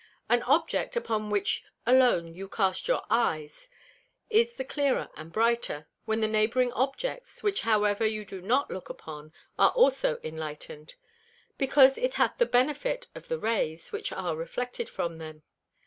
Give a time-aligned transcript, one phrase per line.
[0.29, 3.69] An Object upon which alone you cast your Eyes
[4.31, 8.89] is the clearer and brighter, when the neighbouring Objects, which however you do not look
[8.89, 10.95] upon, are also enlighten'd;
[11.59, 15.43] because it hath the Benefit of the Rays, which are reflected from them.